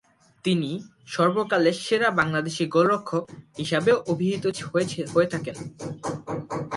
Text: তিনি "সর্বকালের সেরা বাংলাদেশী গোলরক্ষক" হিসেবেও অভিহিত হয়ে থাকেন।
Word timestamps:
তিনি 0.45 0.71
"সর্বকালের 1.07 1.75
সেরা 1.81 2.09
বাংলাদেশী 2.11 2.63
গোলরক্ষক" 2.67 3.23
হিসেবেও 3.57 3.97
অভিহিত 4.11 4.45
হয়ে 5.13 5.27
থাকেন। 5.27 5.57